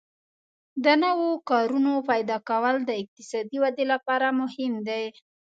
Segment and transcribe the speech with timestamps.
[0.83, 5.05] د نوو کارونو پیدا کول د اقتصادي ودې لپاره مهم دي.